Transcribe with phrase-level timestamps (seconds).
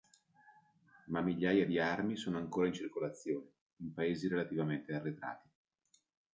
[1.09, 3.51] Ma migliaia di armi sono ancora in circolazione,
[3.83, 5.47] in paesi relativamente arretrati.